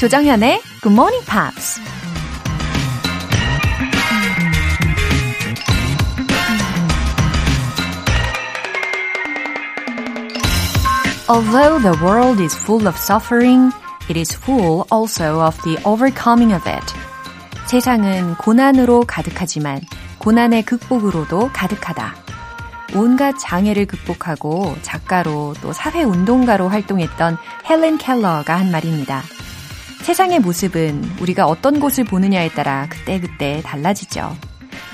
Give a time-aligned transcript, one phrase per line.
[0.00, 1.78] 조정현의 Good Morning Pops.
[11.28, 13.72] Although the world is full of suffering,
[14.08, 16.94] it is full also of the overcoming of it.
[17.66, 19.82] 세상은 고난으로 가득하지만
[20.16, 22.14] 고난의 극복으로도 가득하다.
[22.94, 27.36] 온갖 장애를 극복하고 작가로 또 사회운동가로 활동했던
[27.68, 29.22] 헬렌 켈러가 한 말입니다.
[30.02, 34.36] 세상의 모습은 우리가 어떤 곳을 보느냐에 따라 그때그때 달라지죠.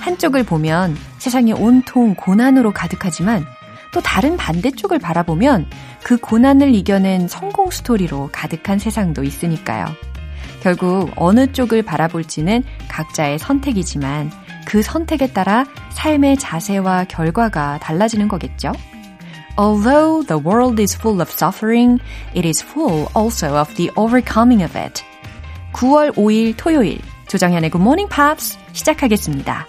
[0.01, 3.45] 한쪽을 보면 세상이 온통 고난으로 가득하지만
[3.93, 5.67] 또 다른 반대쪽을 바라보면
[6.03, 9.87] 그 고난을 이겨낸 성공 스토리로 가득한 세상도 있으니까요.
[10.63, 14.31] 결국 어느 쪽을 바라볼지는 각자의 선택이지만
[14.67, 18.73] 그 선택에 따라 삶의 자세와 결과가 달라지는 거겠죠?
[19.58, 22.00] Although the world is full of suffering,
[22.34, 25.04] it is full also of the overcoming of it.
[25.74, 29.68] 9월 5일 토요일 조정현의 Good Morning Pops 시작하겠습니다.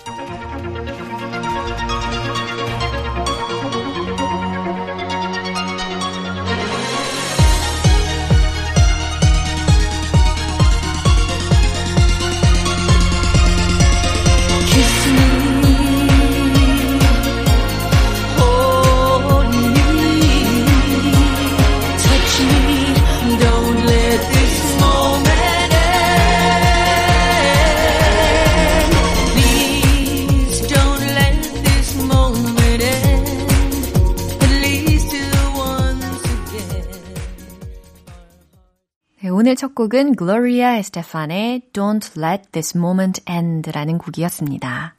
[39.77, 44.95] 곡은 Gloria Estefan의 Don't Let This Moment End라는 곡이었습니다.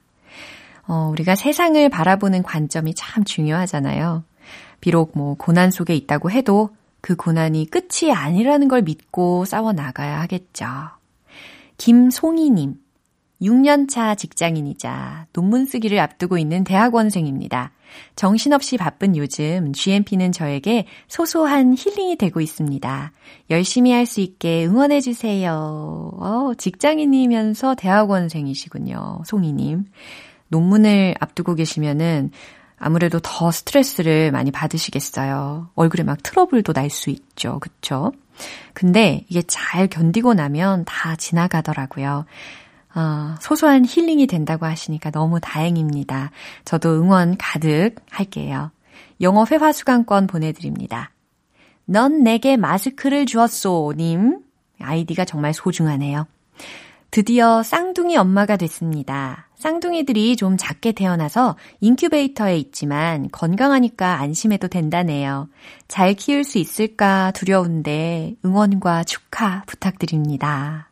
[0.87, 4.23] 어, 우리가 세상을 바라보는 관점이 참 중요하잖아요.
[4.81, 6.71] 비록 뭐 고난 속에 있다고 해도
[7.01, 10.67] 그 고난이 끝이 아니라는 걸 믿고 싸워 나가야 하겠죠.
[11.77, 12.77] 김송이님,
[13.43, 17.73] 6년차 직장인이자 논문 쓰기를 앞두고 있는 대학원생입니다.
[18.17, 23.13] 정신없이 바쁜 요즘 GMP는 저에게 소소한 힐링이 되고 있습니다.
[23.51, 25.51] 열심히 할 수 있게 응원해주세요.
[25.53, 29.23] 어, 직장인이면서 대학원생이시군요.
[29.27, 29.85] 송이님.
[30.49, 32.31] 논문을 앞두고 계시면은
[32.79, 35.71] 아무래도 더 스트레스를 많이 받으시겠어요.
[35.75, 37.59] 얼굴에 막 트러블도 날 수 있죠.
[37.59, 38.13] 그쵸?
[38.73, 42.25] 근데 이게 잘 견디고 나면 다 지나가더라고요.
[42.99, 46.33] 어, 소소한 힐링이 된다고 하시니까 너무 다행입니다.
[46.65, 48.73] 저도 응원 가득 할게요.
[49.21, 51.13] 영어 회화 수강권 보내드립니다.
[51.85, 54.41] 넌 내게 마스크를 주었소, 님.
[54.81, 56.27] 아이디가 정말 소중하네요.
[57.13, 59.49] 드디어 쌍둥이 엄마가 됐습니다.
[59.55, 65.49] 쌍둥이들이 좀 작게 태어나서 인큐베이터에 있지만 건강하니까 안심해도 된다네요.
[65.87, 70.88] 잘 키울 수 있을까 두려운데 응원과 축하 부탁드립니다.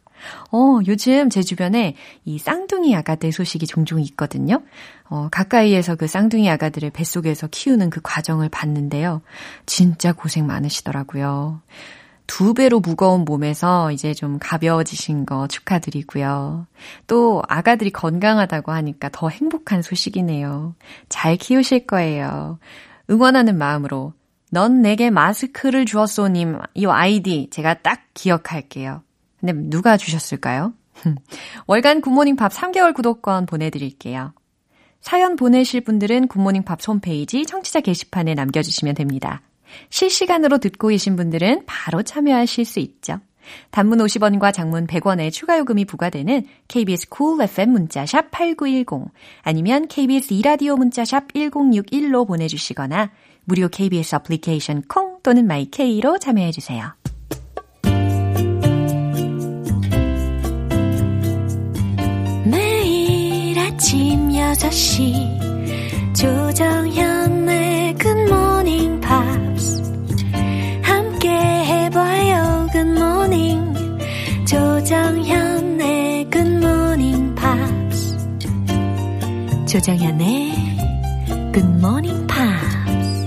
[0.53, 4.63] 어, 요즘 제 주변에 이 쌍둥이 아가들 소식이 종종 있거든요.
[5.09, 9.23] 어, 가까이에서 그 쌍둥이 아가들을 뱃속에서 키우는 그 과정을 봤는데요.
[9.67, 11.61] 진짜 고생 많으시더라고요.
[12.27, 16.67] 두 배로 무거운 몸에서 이제 좀 가벼워지신 거 축하드리고요.
[17.07, 20.75] 또 아가들이 건강하다고 하니까 더 행복한 소식이네요.
[21.09, 22.59] 잘 키우실 거예요.
[23.11, 24.13] 응원하는 마음으로
[24.51, 29.03] 넌 내게 마스크를 주었소님 이 아이디 제가 딱 기억할게요.
[29.47, 30.75] 근데 누가 주셨을까요?
[31.67, 34.35] 월간 굿모닝 팝 3개월 구독권 보내드릴게요.
[35.01, 39.43] 사연 보내실 분들은 굿모닝 팝 홈페이지 청취자 게시판에 남겨주시면 됩니다.
[39.91, 43.21] 실시간으로 듣고 계신 분들은 바로 참여하실 수 있죠.
[43.71, 49.13] 단문 50원과 장문 100원의 추가 요금이 부과되는 KBS cool FM 문자샵 8910
[49.43, 53.13] 아니면 KBS 이라디오 문자샵 1061로 보내주시거나
[53.45, 57.16] 무료 KBS 애플리케이션 콩 또는 마이케이로 참여해주세요.
[63.77, 69.83] 아침 6시 조정현의 굿모닝 팝스
[70.83, 73.75] 함께 해봐요 굿모닝
[74.47, 78.17] 조정현의 굿모닝 팝스
[79.67, 80.53] 조정현의
[81.53, 83.27] 굿모닝 팝스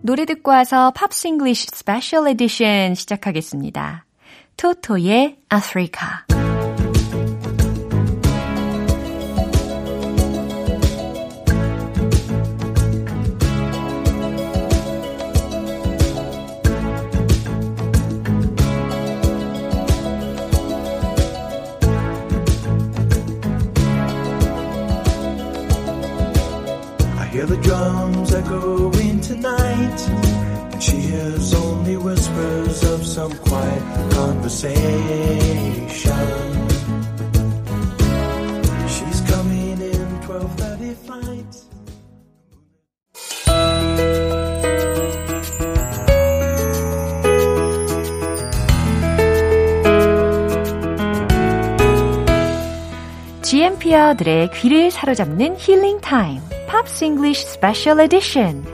[0.00, 4.06] 노래 듣고 와서 팝스 잉글리쉬 스페셜 에디션 시작하겠습니다.
[4.56, 6.27] 토토의 아프리카.
[27.37, 29.99] hear the drums echoing tonight,
[30.79, 34.77] She hears only whispers of some quiet conversation.
[38.93, 41.53] She's coming in 12:30 flight.
[53.41, 56.41] GMP어들의 귀를 사로잡는 힐링 타임.
[56.67, 58.65] Pops English Special Edition.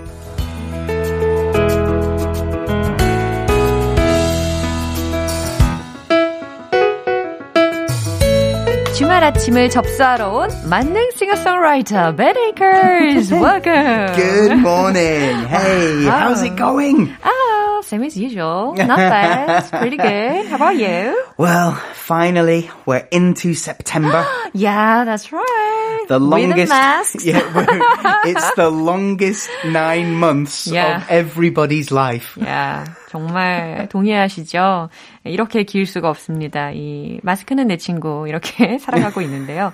[8.95, 13.31] 주말 아침을 접수하러 온 만능 싱어송라이터 Ben Akers.
[13.31, 14.13] Welcome.
[14.13, 15.47] Good morning.
[15.47, 17.15] Hey, how's it going?
[17.23, 18.75] Oh, same as usual.
[18.75, 19.59] Not bad.
[19.63, 20.47] It's pretty good.
[20.47, 21.15] How about you?
[21.37, 24.25] Well, finally, we're into September.
[24.53, 25.62] Yeah, that's right.
[26.08, 26.70] The With longest.
[26.70, 27.24] masks.
[27.28, 27.40] Yeah,
[28.24, 31.00] it's the longest nine months Yeah.
[31.02, 32.36] of everybody's life.
[32.44, 32.84] 야,
[33.14, 34.88] 정말 동의하시죠?
[35.22, 36.72] 이렇게 길 수가 없습니다.
[36.72, 39.72] 이 마스크는 내 친구 이렇게 살아가고 있는데요.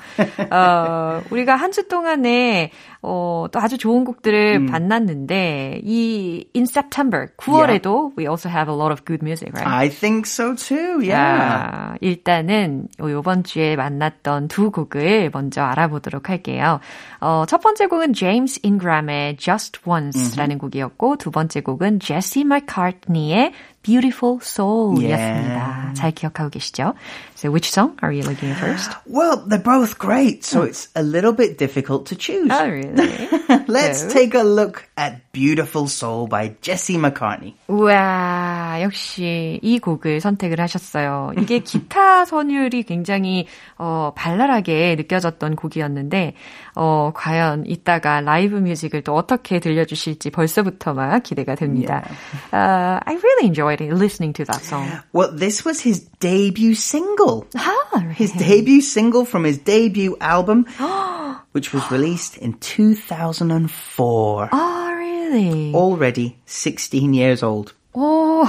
[0.51, 8.13] 어, 우리가 한 주 동안에 어, 또 아주 좋은 곡들을 만났는데 이 in September 9월에도
[8.19, 9.67] we also have a lot of good music, right?
[9.67, 10.99] I think so too.
[11.01, 11.15] Yeah.
[11.17, 16.81] 아, 일단은 요번 주에 만났던 두 곡을 먼저 알아보도록 할게요.
[17.21, 23.53] 어, 첫 번째 곡은 James Ingram의 Just Once라는 곡이었고 두 번째 곡은 Jesse McCartney 이은지의
[23.83, 25.93] Beautiful Soul이었습니다.
[25.95, 26.95] 잘 기억하고 계시죠?
[27.35, 28.91] So which song are you looking at first?
[29.07, 32.51] Well, they're both great, so it's a little bit difficult to choose.
[32.53, 33.29] Oh, really?
[33.67, 37.55] Let's so- take a look at Beautiful Soul by Jesse McCartney.
[37.69, 41.33] 우와, 역시 이 곡을 선택을 하셨어요.
[41.39, 43.47] 이게 기타 선율이 굉장히
[43.79, 46.35] 어, 발랄하게 느껴졌던 곡이었는데
[46.75, 52.05] 어, 과연 이따가 라이브 뮤직을 또 어떻게 들려주실지 벌써부터 막 기대가 됩니다.
[52.53, 53.47] Uh, I really
[53.79, 54.89] enjoyed listening to that song.
[55.13, 57.47] Well, this was his debut single.
[57.57, 60.67] Ah, His debut single from his debut album,
[61.53, 64.49] which was released in 2004.
[64.53, 65.75] oh, really?
[65.75, 67.75] Already 16 years old.
[67.95, 68.47] 오,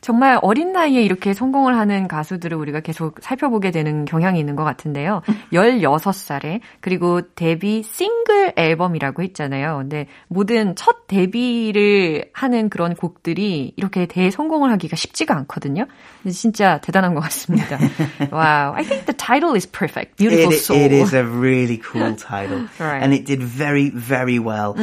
[0.00, 5.22] 정말 어린 나이에 이렇게 성공을 하는 가수들을 우리가 계속 살펴보게 되는 경향이 있는 것 같은데요.
[5.52, 9.76] 16살에, 그리고 데뷔 싱글 앨범이라고 했잖아요.
[9.78, 15.86] 근데 모든 첫 데뷔를 하는 그런 곡들이 이렇게 대성공을 하기가 쉽지가 않거든요.
[16.22, 17.78] 근데 진짜 대단한 것 같습니다.
[18.32, 18.72] wow.
[18.74, 20.16] I think the title is perfect.
[20.16, 20.80] Beautiful It, Soul.
[20.80, 22.68] it is a really cool title.
[22.80, 23.02] Right.
[23.02, 24.74] And it did very, very well.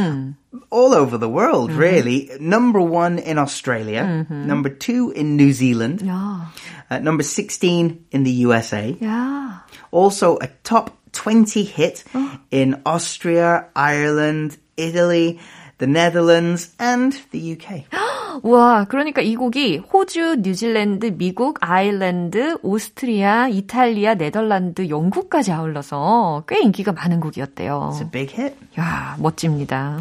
[0.69, 2.29] All over the world, really.
[2.39, 4.25] Number one in Australia.
[4.29, 6.01] Number two in New Zealand.
[6.01, 6.47] 야,
[6.89, 8.93] Uh, number 16 in the USA.
[9.01, 9.61] 야.
[9.91, 12.03] Also a top 20 hit
[12.51, 15.39] in Austria, Ireland, Italy,
[15.79, 17.85] the Netherlands, and the UK.
[18.43, 26.91] 와, 그러니까 이 곡이 호주, 뉴질랜드, 미국, 아일랜드, 오스트리아, 이탈리아, 네덜란드, 영국까지 아울러서 꽤 인기가
[26.91, 27.91] 많은 곡이었대요.
[27.93, 28.55] It's a big hit.
[28.79, 29.99] 야, 멋집니다.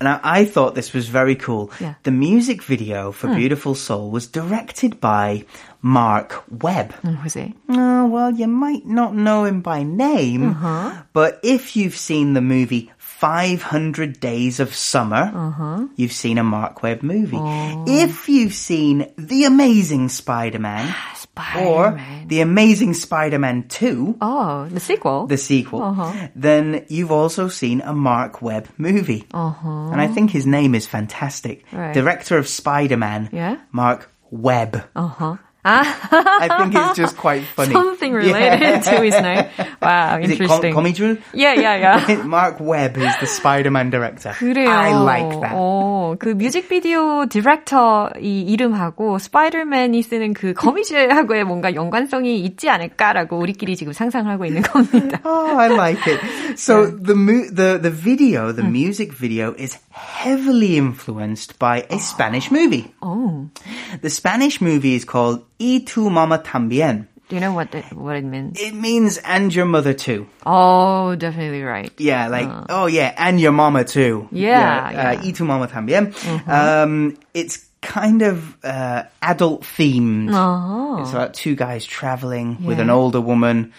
[0.00, 1.70] Now, I thought this was very cool.
[1.80, 1.94] Yeah.
[2.02, 5.44] The music video for Beautiful Soul was directed by
[5.82, 6.94] Mark Webb.
[7.04, 7.48] 음, 보세요.
[7.68, 10.54] Oh, well, you might not know him by name,
[11.12, 12.90] but if you've seen the movie
[13.24, 15.86] 500 Days of Summer, uh-huh.
[15.96, 17.38] you've seen a Marc Webb movie.
[17.40, 17.84] Oh.
[17.88, 21.10] If you've seen The Amazing Spider-Man, ah,
[21.58, 22.28] or Spider-Man.
[22.28, 25.26] The Amazing Spider-Man 2, Oh, the sequel.
[25.26, 26.28] the sequel, uh-huh.
[26.36, 29.24] then you've also seen a Marc Webb movie.
[29.32, 29.88] Uh-huh.
[29.90, 31.64] And I think his name is fantastic.
[31.72, 31.94] Right.
[31.94, 33.56] Director of Spider-Man, Yeah?
[33.72, 34.84] Marc Webb.
[34.94, 35.38] Uh-huh.
[35.64, 37.72] I think it's just quite funny.
[37.72, 38.80] Something related yeah.
[38.80, 39.48] to his name.
[39.80, 40.76] Wow, is interesting.
[40.76, 42.22] Is it Yeah, yeah, yeah.
[42.24, 44.30] Marc Webb is the Spider-Man director.
[44.32, 44.68] 그래요.
[44.68, 45.54] I like that.
[45.54, 53.76] 오, 그 뮤직비디오 디렉터 이 이름하고 스파이더맨이 쓰는 그 거미줄하고의 뭔가 연관성이 있지 않을까라고 우리끼리
[53.76, 55.20] 지금 상상하고 있는 겁니다.
[55.24, 56.20] oh, I like it.
[56.56, 57.14] So the
[57.50, 62.92] the the video, the music video is heavily influenced by a Spanish movie.
[63.00, 63.48] Oh.
[64.02, 67.06] The Spanish movie is called Y tu mama también.
[67.28, 68.60] do you know what it, what it means?
[68.60, 70.26] It means and your mother too.
[70.44, 71.90] Oh, definitely right.
[71.98, 74.28] Yeah, like oh yeah, and your mama too.
[74.30, 75.22] Yeah, uh, yeah.
[75.24, 76.12] Y tu mama también.
[76.46, 80.30] Um, it's kind of uh, adult themed.
[80.32, 83.72] Oh, It's about two guys traveling with an older woman,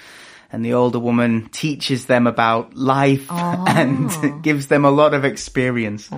[0.52, 6.10] and the older woman teaches them about life and gives them a lot of experience.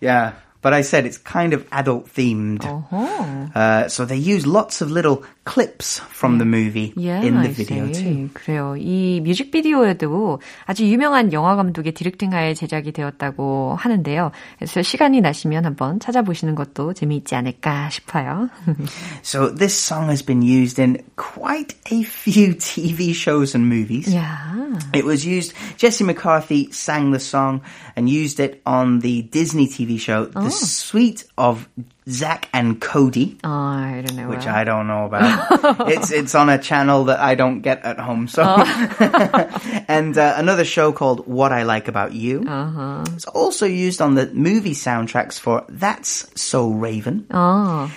[0.00, 0.32] Yeah.
[0.62, 2.62] But I said it's kind of adult themed.
[3.54, 7.90] Uh, so they use lots of little clips from the movie yeah, in the video
[7.92, 8.28] too.
[8.34, 8.76] 그래요.
[8.76, 14.32] 이 뮤직비디오에도 아주 유명한 영화 감독의 디렉팅하에 제작이 되었다고 하는데요.
[14.58, 18.50] 그래서 시간이 나시면 한번 찾아보시는 것도 재미있지 않을까 싶어요.
[19.22, 24.12] so this song has been used in quite a few TV shows and movies.
[24.12, 24.78] Yeah.
[24.92, 27.62] It was used Jesse McCartney sang the song
[27.96, 30.44] and used it on the Disney TV show oh.
[30.44, 31.68] The Suite of
[32.08, 33.36] Zack and Cody.
[33.44, 34.28] Oh, I don't know.
[34.28, 35.88] which I don't know about.
[35.88, 38.26] it's it's on a channel that I don't get at home.
[38.26, 38.42] So,
[39.88, 42.44] and uh, another show called What I Like About You.
[42.46, 43.04] Uh-huh.
[43.14, 47.26] It's also used on the movie soundtracks for That's So Raven.
[47.30, 47.88] 어,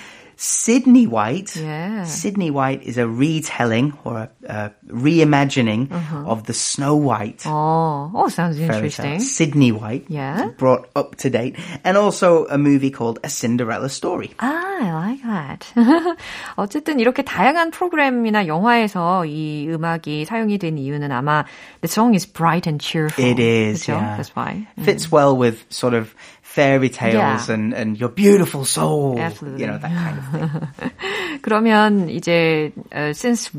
[0.42, 1.56] Sydney White.
[1.56, 2.04] Yeah.
[2.04, 5.90] Sydney White is a retelling or a, a reimagining
[6.24, 7.42] of the Snow White.
[7.44, 8.76] 어, oh, sounds fairy tale.
[8.76, 9.18] interesting.
[9.20, 10.04] Sydney White.
[10.08, 10.50] Yeah.
[10.56, 11.56] Brought up to date.
[11.82, 14.30] And also a movie called A Cinderella Story.
[14.38, 15.66] Ah, I like that.
[16.56, 21.44] 어쨌든 이렇게 다양한 프로그램이나 영화에서 이 음악이 사용이 된 이유는 아마
[21.80, 23.24] the song is bright and cheerful.
[23.24, 23.98] It is, 그렇죠?
[23.98, 24.16] yeah.
[24.16, 24.68] That's why.
[24.84, 26.14] Fits well with sort of
[26.52, 27.54] fairy tales Yeah.
[27.54, 29.18] and, and your beautiful soul.
[29.18, 29.60] Absolutely.
[29.62, 31.40] You know, that kind of thing.
[31.42, 33.50] 그러면 이제 uh, since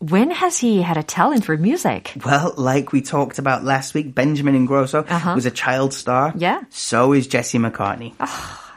[0.00, 2.12] when has he had a talent for music?
[2.24, 6.32] well, like we talked about last week, Benjamin Ingrosso was a child star.
[6.36, 6.60] Yeah.
[6.70, 8.12] So is Jesse McCartney.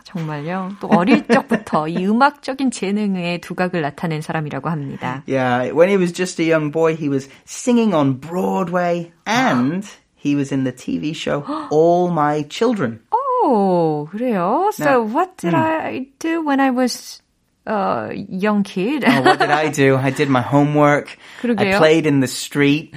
[0.07, 0.71] 정말요.
[0.79, 5.21] 또 어릴 적부터 이 음악적인 재능의 두각을 나타낸 사람이라고 합니다.
[5.27, 10.36] Yeah, when he was just a young boy, he was singing on Broadway and he
[10.36, 13.00] was in the TV show All My Children.
[13.43, 14.69] 오, 그래요?
[14.74, 15.13] So 네.
[15.13, 17.20] what did I do when I was
[17.69, 19.03] a young kid?
[19.05, 19.97] Oh, what did I do?
[19.97, 21.17] I did my homework.
[21.43, 21.77] I 그러게요.
[21.77, 22.93] played in the street.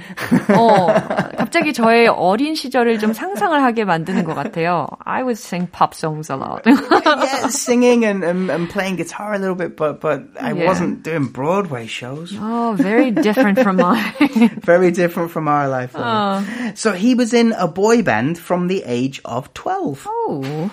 [0.47, 0.87] 어,
[1.37, 4.87] 갑자기 저의 어린 시절을 좀 상상을 하게 만드는 것 같아요.
[5.05, 6.61] I would sing pop songs a lot.
[6.65, 10.67] yeah, singing and, and, and playing guitar a little bit, but but I Yeah.
[10.67, 12.31] wasn't doing Broadway shows.
[12.39, 14.13] oh, very different from mine.
[14.63, 15.93] Very different from our life.
[15.95, 16.77] Lauren.
[16.77, 20.07] So he was in a boy band from the age of 12.
[20.07, 20.71] oh,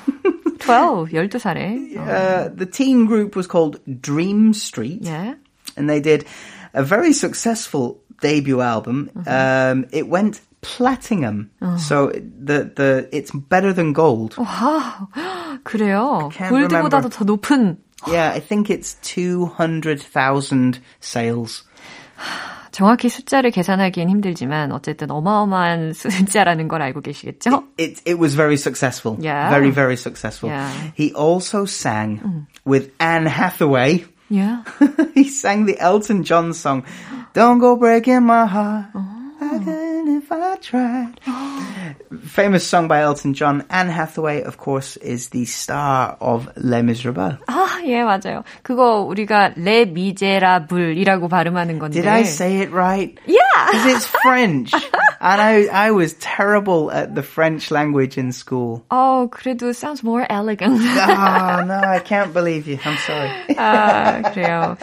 [0.63, 1.97] 12, 12살에.
[1.97, 5.35] Uh, the teen group was called Dream Street, Yeah.
[5.77, 6.25] and they did
[6.75, 9.11] a very successful debut album.
[9.27, 14.35] Um, it went platinum, so the the it's better than gold.
[14.37, 15.09] 와,
[15.65, 16.31] 그래요.
[16.35, 17.09] can't 골드보다도 remember.
[17.11, 17.77] 더 높은
[18.07, 21.63] Yeah, I think it's two hundred thousand sales.
[22.74, 27.64] 정확히 숫자를 계산하기엔 힘들지만 어쨌든 어마어마한 숫자라는 걸 알고 계시겠죠?
[27.80, 29.16] It it was very successful.
[29.24, 29.50] Yeah.
[29.50, 30.52] Very very successful.
[30.52, 30.74] Yeah.
[30.98, 34.06] He also sang with Anne Hathaway.
[34.28, 34.64] Yeah.
[35.14, 36.84] he sang the Elton John song,
[37.34, 39.23] Don't Go Breaking My Heart.
[39.43, 41.15] I couldn't if I tried.
[42.23, 43.65] Famous song by Elton John.
[43.71, 47.39] Anne Hathaway, of course, is the star of Les Miserables.
[47.47, 48.43] 아, 예, 맞아요.
[48.63, 52.01] 그거 우리가 레 미제라블이라고 발음하는 건데.
[52.01, 53.19] Did I say it right?
[53.27, 53.39] Yeah.
[53.71, 54.73] Because it's French.
[55.23, 58.85] and I, I was terrible at the French language in school.
[58.91, 60.81] 어, 그래도 sounds more elegant.
[60.81, 62.79] Oh, no, I can't believe you.
[62.85, 63.31] I'm sorry.
[63.57, 64.77] 아, 그래요.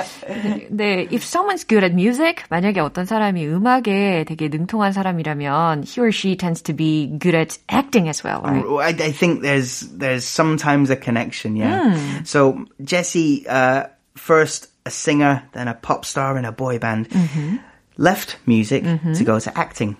[0.72, 6.12] 네, if someone's good at music, 만약에 어떤 사람이 음악에 되게 능통한 사람이라면 he or
[6.12, 8.65] she tends to be good at acting as well, right?
[8.65, 12.24] I, I think there's there's sometimes a connection, yeah.
[12.24, 17.10] So Jesse, uh, first a singer, then a pop star in a boy band,
[17.98, 19.98] left music to go to acting.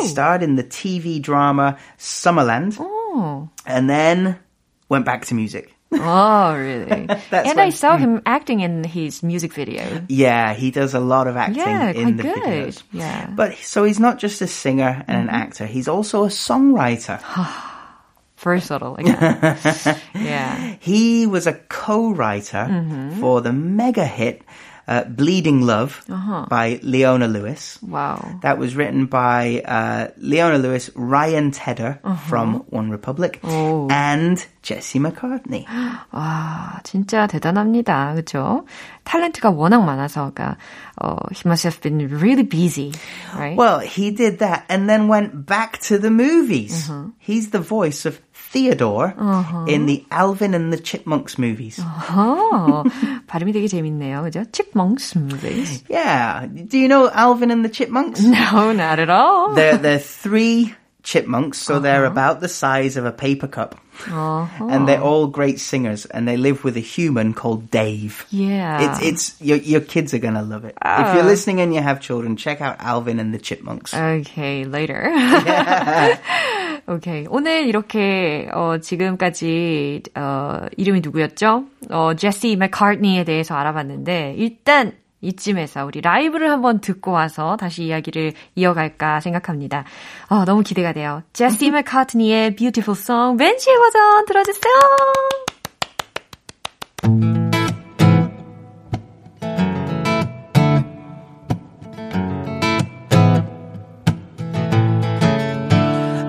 [0.00, 3.48] He starred in the TV drama Summerland, Oh.
[3.66, 4.38] and then
[4.88, 5.70] went back to music.
[5.92, 7.06] Oh, really?
[7.30, 10.02] That's and I when- saw him acting in his music video.
[10.08, 12.36] Yeah, he does a lot of acting Yeah, in the good.
[12.42, 12.82] videos.
[12.92, 13.30] Yeah.
[13.30, 17.20] But so he's not just a singer and an actor; he's also a songwriter.
[18.36, 19.56] Versatile again.
[20.14, 20.76] yeah.
[20.80, 23.20] He was a co-writer Mm-hmm.
[23.20, 24.42] for the mega hit
[24.86, 26.46] uh, Bleeding Love uh-huh.
[26.48, 27.78] by Leona Lewis.
[27.82, 28.40] Wow.
[28.42, 32.28] That was written by uh, Leona Lewis, Ryan Tedder uh-huh.
[32.28, 33.88] from OneRepublic, oh.
[33.90, 35.66] and Jesse McCartney.
[36.12, 38.14] 와, 진짜 대단합니다.
[38.14, 38.64] 그렇죠?
[39.05, 40.57] 탤런트가 워낙 많아서 그러니까
[41.01, 42.91] 어, he must have been really busy,
[43.35, 43.57] right?
[43.57, 46.89] Well, he did that and then went back to the movies.
[46.89, 47.11] Uh-huh.
[47.17, 48.19] He's the voice of
[48.51, 49.13] Theodore
[49.67, 51.79] in the Alvin and the Chipmunks movies.
[51.79, 52.83] 어,
[53.27, 54.23] 발음이 되게 재밌네요.
[54.23, 54.43] 그죠?
[54.51, 55.83] Chipmunks movies.
[55.87, 56.47] Yeah.
[56.47, 58.21] Do you know Alvin and the Chipmunks?
[58.23, 59.53] No, not at all.
[59.53, 60.73] They're, they're three
[61.03, 62.11] chipmunks, so they're Uh-huh.
[62.11, 63.75] about the size of a paper cup.
[64.07, 68.25] And they're all great singers, and they live with a human called Dave.
[68.31, 68.79] Yeah.
[68.95, 70.75] It's, it's, your, your kids are gonna love it.
[70.79, 73.93] If you're listening and you have children, check out Alvin and the Chipmunks.
[73.93, 75.11] Okay, later.
[76.87, 77.27] 오케이.
[77.29, 81.65] 오늘 이렇게 어 지금까지 어 이름이 누구였죠?
[81.91, 84.93] 어 제시 맥카트니에 대해서 알아봤는데 일단
[85.24, 89.84] 이쯤에서 우리 라이브를 한번 듣고 와서 다시 이야기를 이어갈까 생각합니다.
[90.28, 91.22] 어, 너무 기대가 돼요.
[91.32, 94.72] 제시 맥카트니의 Beautiful Song 벤치의 버전 들어주세요.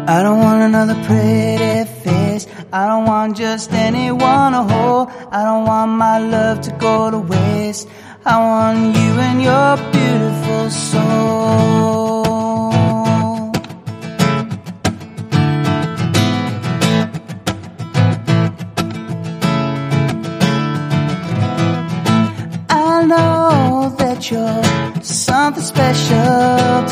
[0.07, 2.47] I don't want another pretty face.
[2.71, 5.09] I don't want just anyone to hold.
[5.31, 7.89] I don't want my love to go to waste.
[8.27, 12.25] I want you and your beautiful soul.
[22.67, 26.17] I know that you're something special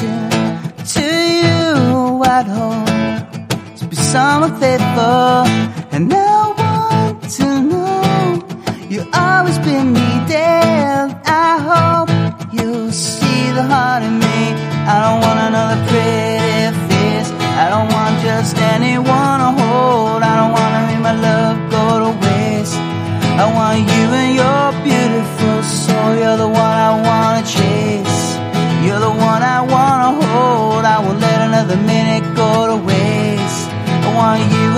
[0.01, 0.11] to,
[0.93, 2.21] to you.
[2.23, 5.45] I'd hope to be someone faithful,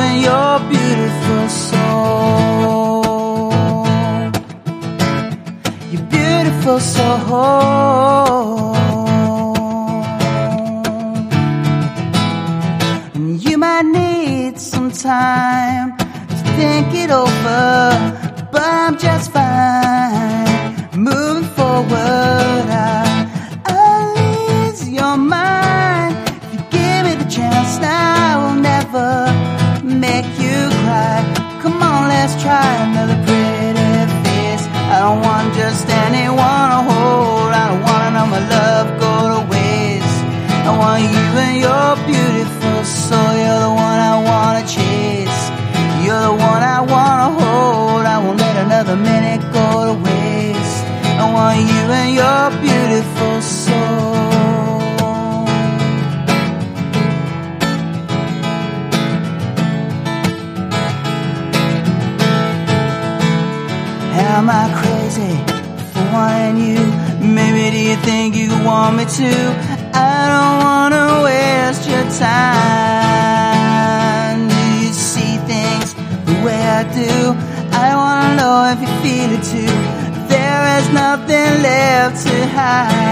[0.06, 3.04] and your beautiful soul.
[5.94, 7.16] Your beautiful soul.
[13.16, 15.98] And you might need some time
[16.38, 17.64] to think it over,
[18.52, 20.54] but I'm just fine.
[21.10, 22.55] Moving forward,
[32.18, 33.25] Let's try another
[69.16, 69.32] to?
[69.94, 72.90] I don't wanna waste your time.
[74.50, 75.90] Do you see things
[76.28, 77.34] the way I do?
[77.72, 79.76] I wanna know if you feel it too.
[80.28, 83.06] There is nothing left to hide.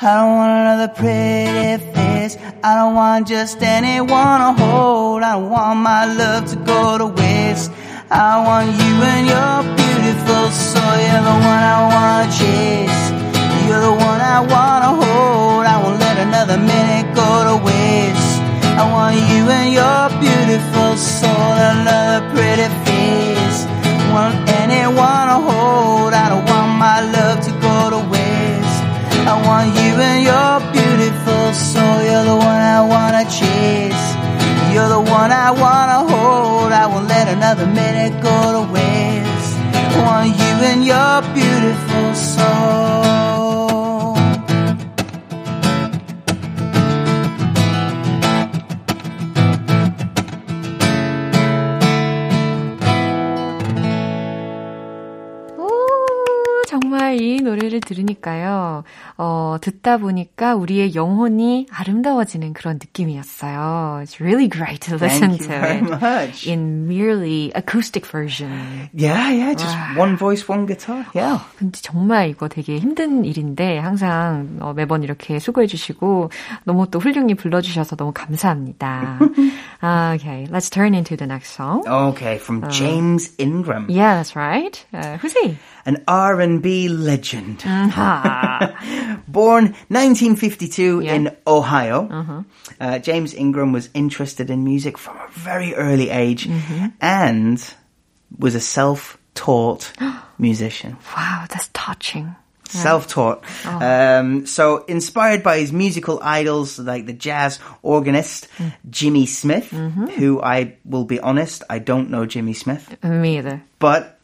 [0.00, 2.34] I don't want another pretty face.
[2.62, 5.24] I don't want just anyone to hold.
[5.24, 7.72] I don't want my love to go to waste.
[8.10, 9.76] I want you and your
[10.12, 10.96] beautiful soul.
[11.06, 13.02] You're the one I wanna chase.
[13.66, 15.64] You're the one I wanna hold.
[15.66, 18.40] I won't let another minute go to waste.
[18.80, 21.52] I want you and your beautiful soul.
[21.72, 23.58] Another pretty face.
[24.12, 26.01] Want anyone to hold.
[58.22, 58.84] 있으니까요.
[59.24, 64.00] 어, 듣다 보니까 우리의 영혼이 아름다워지는 그런 느낌이었어요.
[64.02, 66.48] It's really great to listen to it much.
[66.50, 68.50] in merely acoustic version.
[68.92, 69.94] Yeah, yeah, just Wow.
[70.02, 71.06] one voice, one guitar.
[71.14, 71.38] Yeah.
[71.56, 76.30] 근데 정말 이거 되게 힘든 일인데 항상 어, 매번 이렇게 수고해 주시고
[76.64, 79.20] 너무 또 훌륭히 불러주셔서 너무 감사합니다.
[79.80, 81.86] 아, okay, let's turn into the next song.
[81.86, 84.74] Okay, from James Ingram, Yeah, that's right.
[84.92, 85.56] Uh, who's he?
[85.84, 87.58] an R&B legend.
[87.66, 88.70] 아,
[89.28, 91.14] Born 1952 Yeah.
[91.14, 92.44] in Ohio,
[92.80, 96.48] uh, James Ingram was interested in music from a very early age
[97.00, 97.74] and
[98.38, 99.92] was a self-taught
[100.38, 100.96] musician.
[101.16, 102.34] wow, that's touching.
[102.68, 103.44] Self-taught.
[103.66, 108.48] Um, so inspired by his musical idols like the jazz organist
[108.88, 113.62] Jimmy Smith, who I will be honest, I don't know Jimmy Smith, Me either.
[113.78, 114.18] but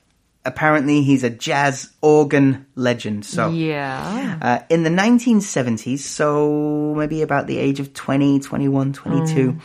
[0.45, 3.25] apparently he's a jazz organ legend.
[3.25, 4.39] So Yeah.
[4.41, 9.57] uh, in the 1970s, so maybe about the age of 20, 21, 22,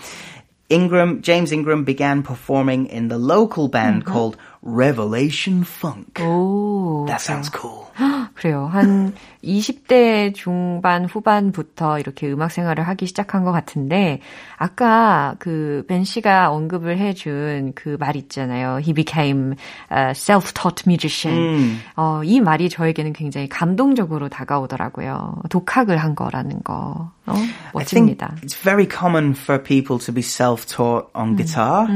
[0.69, 6.19] Ingram, James Ingram began performing in the local band called Revelation Funk.
[6.19, 7.05] 오.
[7.07, 7.91] That sounds cool.
[8.33, 8.65] 그래요.
[8.71, 14.19] 한 20대 중반 후반부터 이렇게 음악 생활을 하기 시작한 것 같은데
[14.57, 18.77] 아까 그 벤 씨가 언급을 해준 그 말 있잖아요.
[18.79, 19.53] He became
[19.91, 21.79] a self-taught musician.
[21.95, 25.43] 어, 이 말이 저에게는 굉장히 감동적으로 다가오더라고요.
[25.49, 27.11] 독학을 한 거라는 거.
[27.25, 27.33] 어,
[27.73, 28.35] 멋집니다.
[28.41, 31.87] it's very common for people to be self-taught on guitar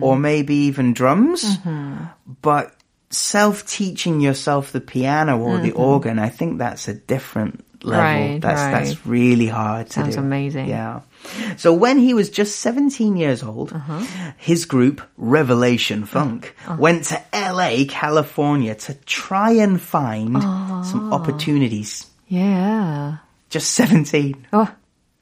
[0.00, 1.58] or maybe even drums,
[2.42, 2.70] but
[3.10, 5.80] self-teaching yourself the piano or the mm-hmm.
[5.80, 8.02] organ, I think that's a different level.
[8.02, 8.84] Right, that's right.
[8.84, 10.68] that's really hard to Sounds amazing.
[10.68, 11.00] Yeah.
[11.56, 14.32] So when he was just 17 years old, uh-huh.
[14.38, 16.76] his group Revelation Funk uh-huh.
[16.78, 20.40] went to LA, California to try and find
[20.86, 22.06] some opportunities.
[22.28, 23.18] Yeah.
[23.50, 24.46] Just 17.
[24.52, 24.68] 어,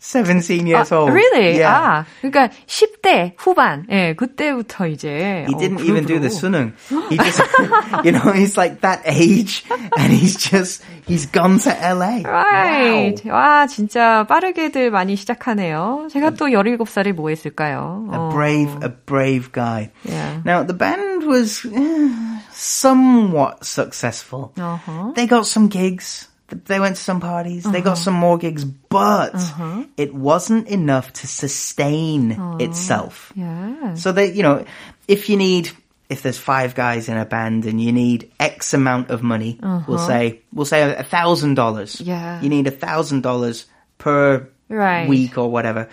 [0.03, 1.13] 17 years 아, old.
[1.13, 1.59] really?
[1.59, 1.71] Yeah.
[1.71, 6.73] 아, 그러니까 10대 후반, 예, 그때부터 이제 He 어, didn't even do the 그룹으로.
[6.73, 6.73] sunung.
[7.09, 7.41] He just,
[8.03, 9.63] you know, he's like that age
[9.97, 12.19] and he's just, he's gone to LA.
[12.27, 13.15] Right.
[13.23, 13.31] Wow.
[13.31, 16.09] 와, 진짜 빠르게들 많이 시작하네요.
[16.11, 18.05] 제가 또 17살에 뭐 했을까요?
[18.11, 19.89] A 어, brave, a brave guy.
[20.03, 20.41] Yeah.
[20.43, 22.09] Now, the band was eh,
[22.51, 24.51] somewhat successful.
[24.59, 25.13] Uh-huh.
[25.15, 26.27] They got some gigs.
[26.50, 27.64] They went to some parties.
[27.64, 29.84] They got some more gigs, but Uh-huh.
[29.96, 33.32] it wasn't enough to sustain itself.
[33.36, 33.94] Yeah.
[33.94, 34.64] So that, you know,
[35.06, 35.70] if you need,
[36.08, 39.98] if there's five guys in a band and you need X amount of money, we'll
[39.98, 42.00] say, we'll say a thousand dollars.
[42.00, 42.10] Uh-huh.
[42.10, 42.40] Yeah.
[42.40, 43.66] You need a thousand dollars
[43.98, 45.08] per Right.
[45.08, 45.88] week or whatever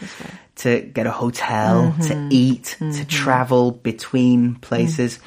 [0.57, 5.19] to get a hotel, to eat, to travel between places.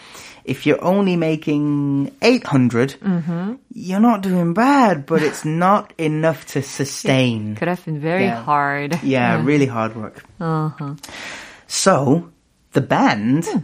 [0.49, 3.55] If you're only making 800, mm-hmm.
[3.73, 7.53] you're not doing bad, but it's not enough to sustain.
[7.53, 8.43] It Could have been very Yeah.
[8.43, 8.99] hard.
[9.03, 10.25] Yeah, really hard work.
[10.41, 10.95] Uh-huh.
[11.67, 12.31] So
[12.73, 13.59] the band hmm.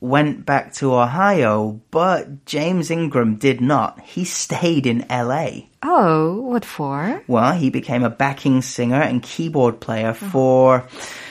[0.00, 4.00] went back to Ohio, but James Ingram did not.
[4.00, 5.66] He stayed in LA.
[5.82, 7.22] Oh, what for?
[7.26, 11.27] Well, he became a backing singer and keyboard player for uh-huh.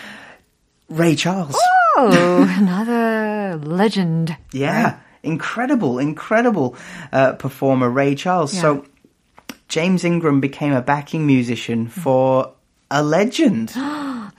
[0.89, 1.55] Ray Charles.
[1.97, 4.35] Oh, another legend.
[4.53, 6.75] Yeah, incredible, incredible
[7.11, 8.51] uh, performer Ray Charles.
[8.53, 8.85] So
[9.67, 12.53] James Ingram became a backing musician for
[12.91, 13.73] a legend.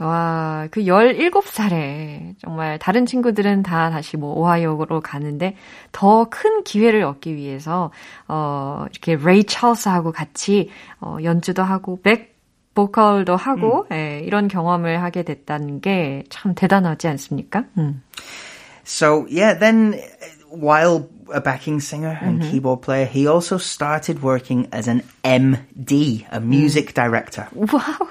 [0.00, 5.56] 와, 그 17살에 정말 다른 친구들은 다 다시 뭐 오하이오로 가는데
[5.90, 7.90] 더 큰 기회를 얻기 위해서
[8.28, 12.37] 어 이렇게 레이 찰스하고 같이 어 연주도 하고 백
[12.78, 17.64] 보컬도 하고 예, 이런 경험을 하게 됐다는 게 참 대단하지 않습니까?
[17.76, 18.02] 음.
[18.84, 20.00] So yeah, then uh,
[20.50, 26.40] while a backing singer and keyboard player, he also started working as an MD, a
[26.40, 27.46] music director.
[27.52, 28.08] 와우.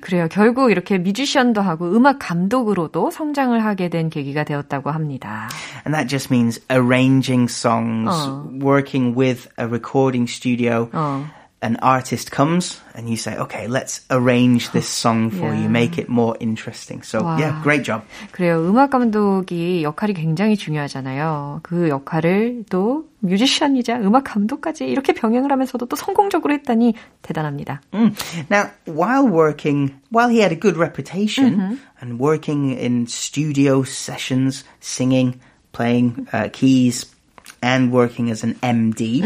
[0.00, 0.26] 그래요.
[0.30, 5.48] 결국 이렇게 뮤지션도 하고 음악 감독으로도 성장을 하게 된 계기가 되었다고 합니다.
[5.84, 8.10] And that just means arranging songs,
[8.64, 10.88] working with a recording studio.
[11.63, 15.69] An artist comes and you say, okay, let's arrange this song for you, Yeah.
[15.71, 17.03] make it more interesting.
[17.03, 17.61] So yeah, Wow.
[17.63, 18.03] great job.
[18.33, 18.59] 그래요.
[18.67, 21.61] 음악 감독이 역할이 굉장히 중요하잖아요.
[21.63, 27.79] 그 역할을 또 뮤지션이자 음악 감독까지 이렇게 병행을 하면서도 또 성공적으로 했다니 대단합니다.
[27.93, 28.11] Mm.
[28.51, 35.39] Now, while working, while he had a good reputation and working in studio sessions, singing,
[35.71, 37.07] playing uh, keys,
[37.63, 39.23] and working as an MD,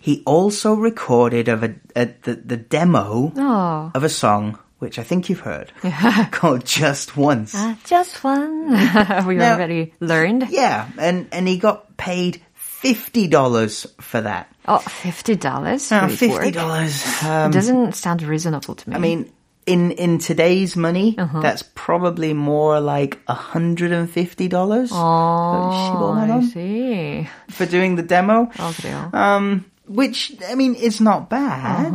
[0.00, 3.92] He also recorded of a, a the, the demo oh.
[3.94, 5.72] of a song which I think you've heard,
[6.30, 7.54] called Just Once.
[7.54, 8.70] Uh, just one.
[9.26, 10.48] we now, already learned.
[10.48, 12.40] Yeah, and, and he got paid
[12.82, 14.50] $50 for that.
[14.66, 15.36] Oh, $50?
[15.38, 17.24] $50.
[17.24, 18.96] Um, it doesn't sound reasonable to me.
[18.96, 19.30] I mean,
[19.65, 27.27] in in today's money, that's probably more like hundred and fifty dollars 어, I see.
[27.49, 28.45] for doing the demo.
[28.57, 29.13] 어, 그래요.
[29.13, 31.93] Um, which I mean is not bad,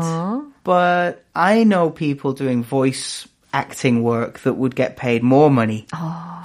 [0.65, 5.87] but I know people doing voice acting work that would get paid more money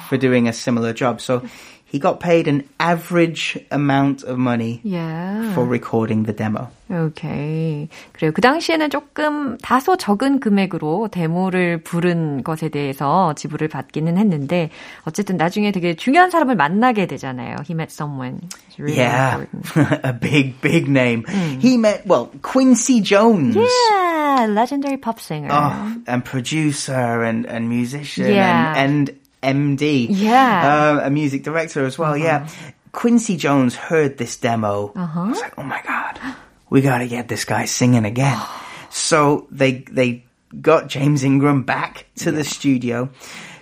[0.09, 1.21] for doing a similar job.
[1.21, 1.43] So
[1.89, 5.53] he got paid an average amount of money Yeah.
[5.53, 6.67] for recording the demo.
[6.89, 7.87] 오케이.
[8.11, 8.31] 그래요.
[8.33, 14.69] 그 당시에는 조금 다소 적은 금액으로 데모를 부른 것에 대해서 지불을 받기는 했는데
[15.05, 17.55] 어쨌든 나중에 되게 중요한 사람을 만나게 되잖아요.
[17.67, 18.41] He met someone.
[18.69, 20.05] It's really Yeah, important.
[20.05, 21.23] a big, big name.
[21.59, 23.55] He met, well, Quincy Jones.
[23.55, 25.49] Yeah, legendary pop singer.
[25.51, 28.73] Oh, and producer and, and musician Yeah.
[28.77, 30.06] and, and MD.
[30.10, 30.98] Yeah.
[31.02, 32.48] Uh, a music director as well, yeah.
[32.92, 34.92] Quincy Jones heard this demo.
[34.96, 36.18] I was like, oh my God,
[36.68, 38.40] we gotta get this guy singing again.
[38.90, 40.24] so they, they
[40.60, 43.08] got James Ingram back to the studio.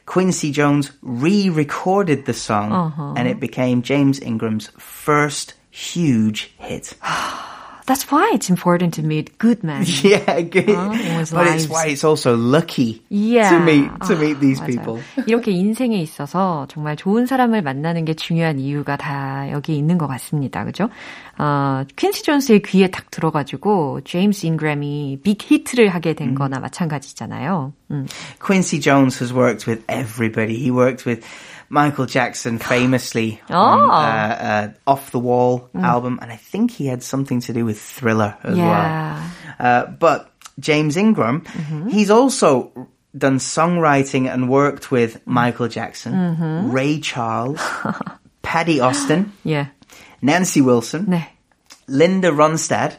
[0.06, 3.14] Quincy Jones re-recorded the song Uh-huh.
[3.16, 6.94] and it became James Ingram's first huge hit.
[7.88, 9.83] That's why it's important to meet good men.
[10.05, 10.68] yeah, good.
[10.68, 11.68] was but it's lives.
[11.72, 13.48] why it's also lucky Yeah.
[13.48, 14.68] to meet to 아, meet these 맞아요.
[14.68, 15.03] people.
[15.27, 20.64] 이렇게 인생에 있어서 정말 좋은 사람을 만나는 게 중요한 이유가 다 여기 있는 것 같습니다.
[20.66, 20.90] 그죠?
[21.38, 27.72] 어, 퀸시 존스의 귀에 딱 들어가지고 제임스 잉그램이 빅 히트를 하게 된 거나 마찬가지잖아요.
[27.90, 28.07] 음.
[28.38, 30.57] Quincy Jones has worked with everybody.
[30.59, 31.24] He worked with
[31.68, 33.90] Michael Jackson famously on Oh.
[33.90, 37.81] uh, uh, Off the Wall album, and I think he had something to do with
[37.81, 38.66] Thriller as Yeah.
[38.68, 39.31] well.
[39.61, 41.44] Uh, but James Ingram,
[41.90, 42.72] he's also
[43.16, 47.61] done songwriting and worked with Michael Jackson, Ray Charles,
[48.42, 49.66] Patti Austin, yeah.
[50.22, 51.26] Nancy Wilson, 네.
[51.87, 52.96] Linda Ronstadt,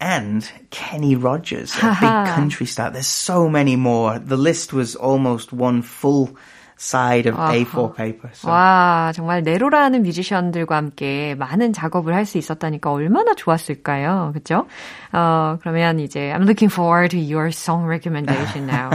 [0.00, 2.90] and Kenny Rogers, a big country star.
[2.90, 4.18] There's so many more.
[4.18, 6.36] The list was almost one full
[6.76, 8.30] side of A4 paper.
[8.34, 8.50] So.
[8.50, 14.30] 와, 정말 네로라는 뮤지션들과 함께 많은 작업을 할 수 있었다니까 얼마나 좋았을까요?
[14.32, 14.66] 그죠?
[15.12, 18.90] 어, 그러면 이제 I'm looking forward to your song recommendation now.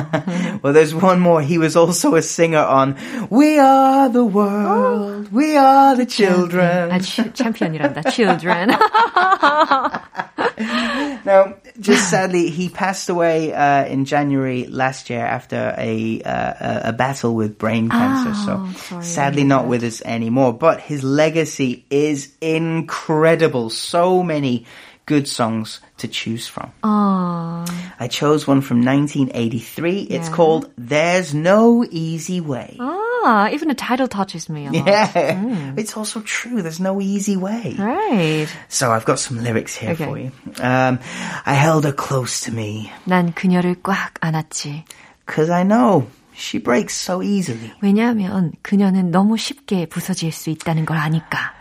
[0.64, 1.42] Well, there's one more.
[1.42, 2.96] He was also a singer on
[3.30, 6.92] We Are the World, We Are the Children.
[6.92, 8.10] 아, 치, 챔피언이란다.
[8.12, 8.72] Children.
[11.26, 16.94] Now, just sadly, he passed away uh, in January last year after a uh, a-
[16.94, 18.34] battle with brain cancer.
[18.34, 19.04] so, sorry.
[19.04, 20.54] sadly, not with us anymore.
[20.54, 23.70] But his legacy is incredible.
[23.70, 24.66] So many
[25.09, 26.71] good songs to choose from.
[26.83, 27.65] 어,
[27.99, 30.07] I chose one from 1983.
[30.11, 30.35] It's Yeah.
[30.37, 34.85] called "There's No Easy Way." 아, even the title touches me a lot.
[34.87, 36.61] Yeah, it's also true.
[36.61, 37.75] There's no easy way.
[37.79, 38.49] Right.
[38.69, 40.05] So I've got some lyrics here Okay.
[40.05, 40.31] for you.
[40.61, 40.99] Um,
[41.47, 42.93] I held her close to me.
[43.07, 44.85] 난 그녀를 꽉 안았지.
[45.27, 46.07] Cause I know
[46.37, 47.73] she breaks so easily.
[47.81, 51.55] 왜냐하면 그녀는 너무 쉽게 부서질 수 있다는 걸 아니까.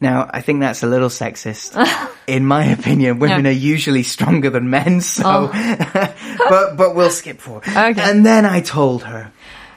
[0.00, 1.78] Now, I think that's a little sexist.
[2.26, 3.50] In my opinion, women Yeah.
[3.50, 5.48] are usually stronger than men, so,
[6.50, 7.62] but, but we'll skip forward.
[7.68, 8.02] Okay.
[8.02, 9.30] And then I told her,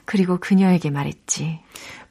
[0.06, 1.60] 그리고 그녀에게 말했지.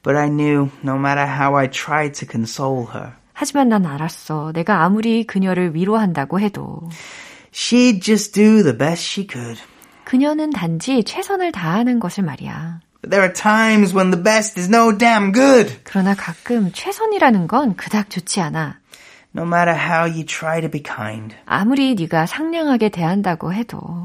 [0.04, 4.52] but I knew no matter how I tried to console her, 하지만 난 알았어.
[4.52, 6.88] 내가 아무리 그녀를 위로한다고 해도
[7.52, 9.60] she'd just do the best she could.
[10.04, 12.80] 그녀는 단지 최선을 다하는 것을 말이야.
[13.00, 15.76] But there are times when the best is no damn good.
[15.84, 18.78] 그러나 가끔 최선이라는 건 그닥 좋지 않아.
[19.36, 24.04] No matter how you try to be kind, 아무리 네가 상냥하게 대한다고 해도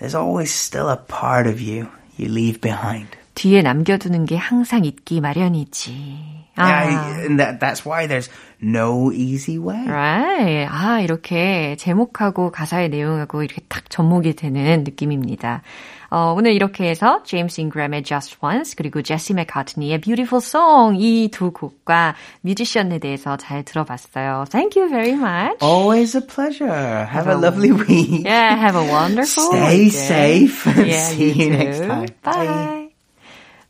[0.00, 3.08] there's always still a part of you you leave behind.
[3.34, 6.41] 뒤에 남겨두는 게 항상 있기 마련이지.
[6.55, 8.29] 아, Yeah, and that, that's why there's
[8.61, 9.87] no easy way.
[9.87, 10.67] right.
[10.69, 15.63] 아, 이렇게 제목하고 가사의 내용하고 이렇게 딱 접목이 되는 느낌입니다.
[16.11, 21.49] 어, 오늘 이렇게 해서 제임스 잉그램의 Just Once 그리고 제시 맥카트니의 Beautiful Song 이 두
[21.51, 24.45] 곡과 뮤지션에 대해서 잘 들어봤어요.
[24.51, 25.57] Thank you very much.
[25.63, 26.69] Always a pleasure.
[27.09, 28.25] Have a lovely week.
[28.27, 29.91] Yeah, have a wonderful Stay weekend.
[29.91, 31.57] safe and Yeah, see you too.
[31.57, 32.05] next time.
[32.21, 32.89] Bye.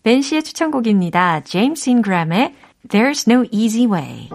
[0.03, 1.43] 벤 씨의 추천곡입니다.
[1.45, 2.53] 제임스 잉그램의
[2.85, 4.27] There's No Easy Way.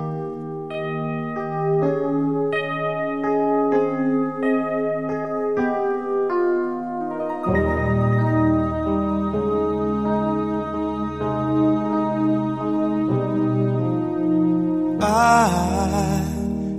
[15.03, 16.25] I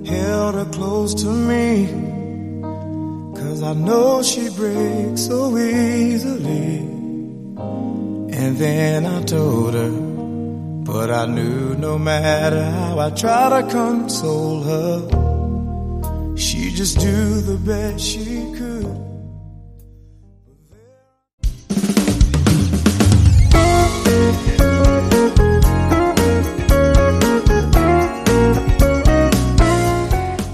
[0.07, 1.85] held her close to me.
[3.35, 6.79] Cause I know she breaks so easily.
[8.33, 10.08] And then I told her,
[10.99, 17.57] but I knew no matter how I try to console her, she'd just do the
[17.63, 19.07] best she could.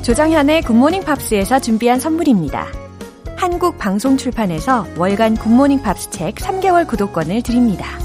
[0.03, 2.67] 조정현의 굿모닝 팝스에서 준비한 선물입니다.
[3.35, 8.04] 한국 방송 출판에서 월간 굿모닝 팝스 책 3개월 구독권을 드립니다.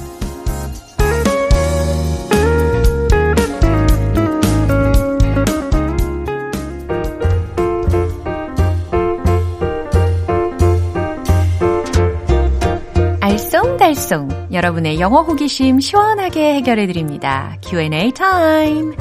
[14.52, 17.56] 여러분의 영어 호기심 시원하게 해결해 드립니다.
[17.62, 18.92] Q&A 타임.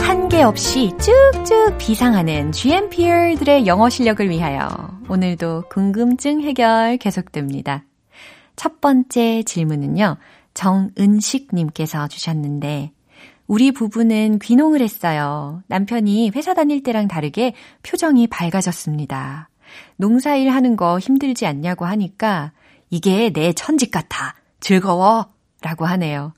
[0.00, 4.68] 한계 없이 쭉쭉 비상하는 GMPR들의 영어 실력을 위하여
[5.08, 7.84] 오늘도 궁금증 해결 계속됩니다.
[8.56, 10.16] 첫 번째 질문은요.
[10.54, 12.90] 정은식님께서 주셨는데
[13.50, 15.64] 우리 부부는 귀농을 했어요.
[15.66, 19.48] 남편이 회사 다닐 때랑 다르게 표정이 밝아졌습니다.
[19.96, 22.52] 농사일 하는 거 힘들지 않냐고 하니까
[22.90, 24.36] 이게 내 천직 같아.
[24.60, 25.26] 즐거워.
[25.62, 26.32] 라고 하네요.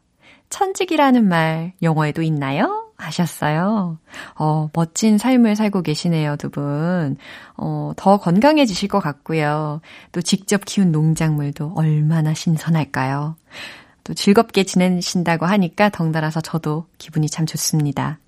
[0.49, 2.91] 천직이라는 말 영어에도 있나요?
[2.97, 3.99] 하셨어요.
[4.37, 7.19] 어, 멋진 삶을 살고 계시네요, 두 분.
[7.59, 9.83] 어, 더 건강해지실 것 같고요.
[10.13, 13.37] 또 직접 키운 농작물도 얼마나 신선할까요?
[14.05, 18.19] 또 즐겁게 지내신다고 하니까 덩달아서 저도 기분이 참 좋습니다.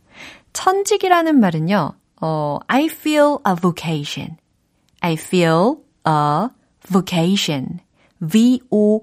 [0.52, 4.36] 천직이라는 말은요, 어, I feel a vocation.
[5.00, 6.48] I feel a
[6.90, 7.80] vocation.
[8.20, 9.02] V-O-C-A-T-I-O-N.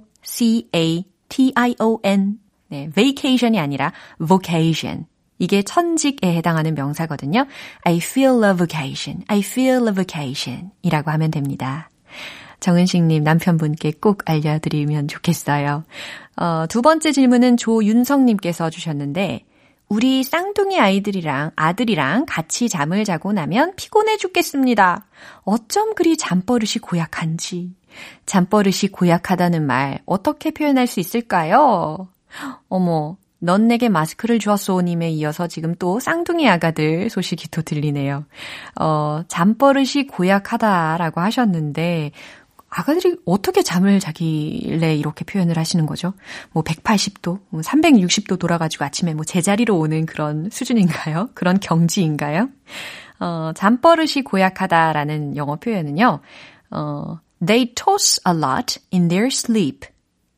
[2.70, 3.92] 네, vacation이 아니라
[4.26, 5.06] vocation.
[5.38, 7.46] 이게 천직에 해당하는 명사거든요.
[7.84, 9.24] I feel a vacation.
[9.28, 10.72] I feel a vacation.
[10.82, 11.90] 이라고 하면 됩니다.
[12.62, 15.84] 정은식님 남편분께 꼭 알려드리면 좋겠어요.
[16.38, 19.44] 어, 두 번째 질문은 조윤성님께서 주셨는데,
[19.90, 25.06] 우리 쌍둥이 아이들이랑 아들이랑 같이 잠을 자고 나면 피곤해 죽겠습니다.
[25.44, 27.74] 어쩜 그리 잠버릇이 고약한지.
[28.26, 32.08] 잠버릇이 고약하다는 말 어떻게 표현할 수 있을까요?
[32.70, 38.24] 어머, 넌 내게 마스크를 주었소님에 이어서 지금 또 쌍둥이 아가들 소식이 또 들리네요.
[38.80, 42.12] 어, 잠버릇이 고약하다라고 하셨는데,
[42.72, 46.14] 아가들이 어떻게 잠을 자길래 이렇게 표현을 하시는 거죠?
[46.54, 51.30] 뭐 180도, 360도 뭐 돌아가지고 아침에 뭐 제자리로 오는 그런 수준인가요?
[51.36, 52.50] 그런 경지인가요?
[53.20, 56.22] 어, 잠버릇이 고약하다라는 영어 표현은요,
[56.72, 59.90] 어, they toss a lot in their sleep.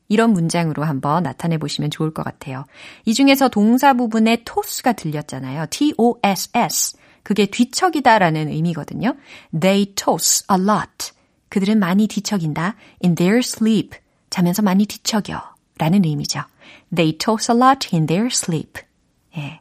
[0.08, 2.64] 이런 문장으로 한번 나타내 보시면 좋을 것 같아요.
[3.04, 5.66] 이 중에서 동사 부분에 toss가 들렸잖아요.
[5.70, 6.96] T-O-S-S.
[7.22, 9.14] 그게 뒤척이다라는 의미거든요.
[9.58, 11.13] They toss a lot.
[11.54, 12.74] 그들은 많이 뒤척인다.
[13.04, 13.96] In their sleep.
[14.28, 15.40] 자면서 많이 뒤척여.
[15.78, 16.40] 라는 의미죠.
[16.92, 18.82] They toss a lot in their sleep.
[19.36, 19.60] 예.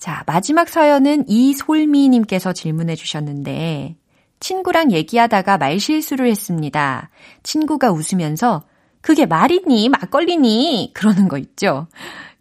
[0.00, 3.94] 자, 마지막 사연은 이솔미님께서 질문해 주셨는데,
[4.40, 7.10] 친구랑 얘기하다가 말실수를 했습니다.
[7.44, 8.64] 친구가 웃으면서,
[9.00, 10.90] 그게 말이니, 막걸리니?
[10.92, 11.86] 그러는 거 있죠.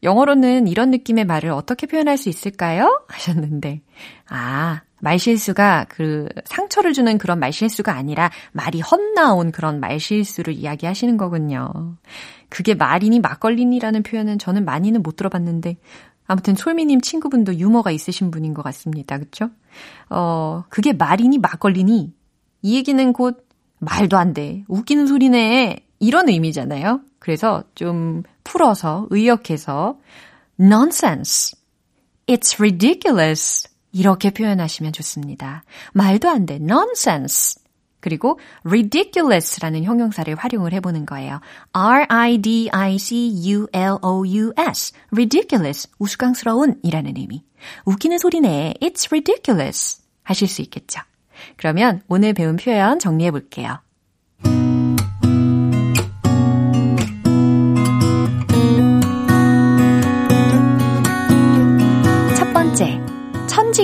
[0.01, 3.05] 영어로는 이런 느낌의 말을 어떻게 표현할 수 있을까요?
[3.09, 3.81] 하셨는데,
[4.27, 11.97] 아, 말실수가 그 상처를 주는 그런 말실수가 아니라 말이 헛나온 그런 말실수를 이야기하시는 거군요.
[12.49, 15.77] 그게 말이니 막걸리니라는 표현은 저는 많이는 못 들어봤는데
[16.25, 19.17] 아무튼 솔미님 친구분도 유머가 있으신 분인 것 같습니다.
[19.17, 19.49] 그쵸?
[20.09, 22.13] 어, 그게 말이니 막걸리니
[22.61, 23.45] 이 얘기는 곧
[23.79, 24.63] 말도 안 돼.
[24.67, 25.77] 웃기는 소리네.
[25.99, 27.01] 이런 의미잖아요.
[27.19, 29.97] 그래서 좀 풀어서 의역해서
[30.59, 31.57] nonsense.
[32.27, 33.67] It's ridiculous.
[33.91, 35.63] 이렇게 표현하시면 좋습니다.
[35.93, 36.55] 말도 안 돼.
[36.55, 37.61] nonsense.
[37.99, 41.39] 그리고 ridiculous라는 형용사를 활용을 해보는 거예요.
[41.71, 42.53] R-I-D-I-C-U-L-O-U-S.
[45.11, 45.89] ridiculous.
[45.99, 47.43] 우스꽝스러운 이라는 의미.
[47.85, 48.73] 웃기는 소리네.
[48.81, 50.01] It's ridiculous.
[50.23, 51.01] 하실 수 있겠죠.
[51.57, 53.79] 그러면 오늘 배운 표현 정리해 볼게요.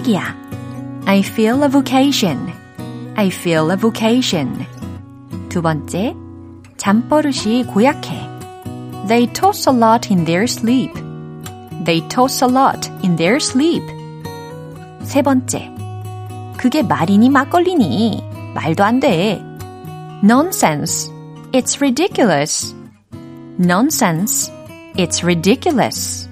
[0.06, 0.36] 천직이야.
[1.06, 2.52] I feel a vocation.
[3.16, 4.64] I feel a vocation.
[5.48, 6.14] 두 번째,
[6.76, 8.12] 잠버릇이 고약해.
[9.08, 10.92] They toss a lot in their sleep.
[11.84, 13.84] They toss a lot in their sleep.
[15.02, 15.68] 세 번째,
[16.56, 18.22] 그게 말이니 막걸리니
[18.54, 19.42] 말도 안 돼.
[20.22, 21.10] Nonsense.
[21.52, 22.72] It's ridiculous.
[23.58, 24.52] Nonsense.
[24.96, 26.28] It's ridiculous.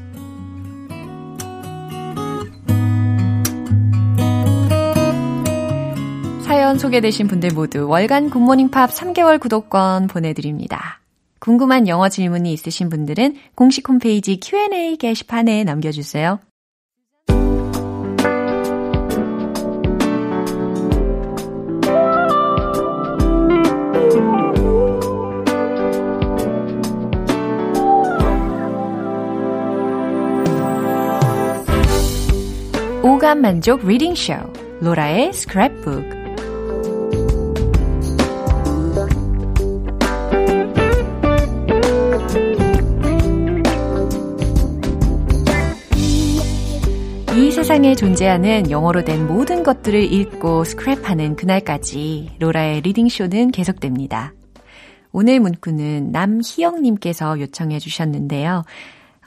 [6.65, 10.99] 사연 소개되신 분들 모두 월간 굿모닝 팝 3개월 구독권 보내드립니다.
[11.37, 16.39] 궁금한 영어 질문이 있으신 분들은 공식 홈페이지 Q&A 게시판에 남겨주세요.
[33.03, 34.33] 오감 만족 리딩 쇼
[34.81, 36.14] 로라의 스크랩북
[47.95, 54.33] 존재하는 영어로 된 모든 것들을 읽고 스크랩하는 그날까지 로라의 리딩쇼는 계속됩니다.
[55.11, 58.63] 오늘 문구는 남희영님께서 요청해 주셨는데요.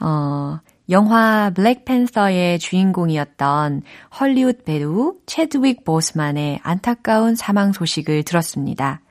[0.01, 0.59] 어,
[0.89, 3.81] 영화 블랙팬서의 주인공이었던
[4.19, 9.01] 헐리우드 배우 체드윅 보스만의 안타까운 사망 소식을 들었습니다.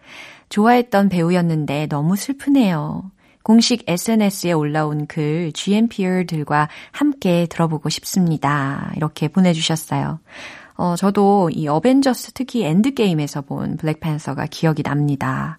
[0.48, 3.11] 좋아했던 배우였는데 너무 슬프네요.
[3.49, 8.92] 공식 SNS에 올라온 글 GMPR들과 함께 들어보고 싶습니다.
[8.94, 10.20] 이렇게 보내주셨어요.
[10.74, 15.59] 어, 저도 이 어벤져스 특히 엔드게임에서 본 블랙팬서가 기억이 납니다.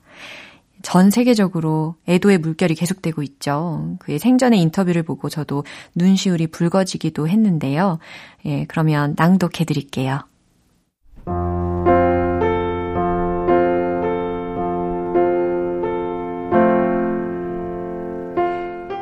[0.83, 3.95] 전 세계적으로 애도의 물결이 계속되고 있죠.
[3.97, 5.63] 그의 생전의 인터뷰를 보고 저도
[5.95, 7.97] 눈시울이 붉어지기도 했는데요.
[8.45, 10.19] 예, 그러면 낭독해 드릴게요.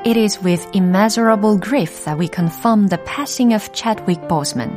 [0.08, 4.72] It is with immeasurable grief that we confirm the passing of Chadwick Boseman.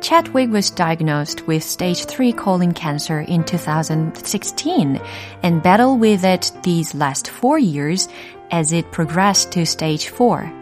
[0.00, 5.00] Chadwick was diagnosed with stage 3 colon cancer in 2016
[5.44, 8.08] and battled with it these last four years
[8.50, 10.52] as it progressed to stage 4.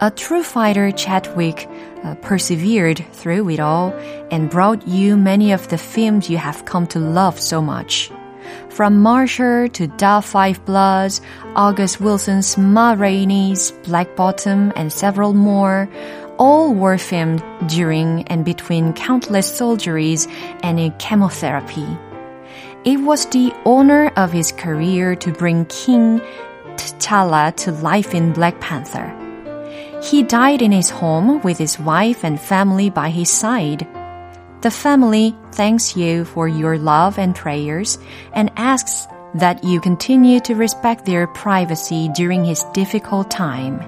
[0.00, 1.68] A true fighter, Chadwick
[2.02, 3.92] uh, persevered through it all
[4.32, 8.10] and brought you many of the films you have come to love so much.
[8.70, 11.20] From Marshall to Da Five Bloods,
[11.56, 15.88] August Wilson's Ma Rainey's Black Bottom, and several more,
[16.38, 20.30] all were filmed during and between countless surgeries
[20.62, 21.86] and in chemotherapy.
[22.84, 26.20] It was the honor of his career to bring King
[26.76, 29.12] T'Challa to life in Black Panther.
[30.00, 33.86] He died in his home with his wife and family by his side.
[34.61, 37.99] The family thanks you for your love and prayers
[38.33, 43.81] and asks that you continue to respect their privacy during his difficult time.